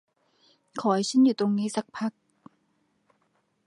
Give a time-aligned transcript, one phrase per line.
[0.79, 2.11] ขอให้ฉันอยู่ตรงนี้สักพัก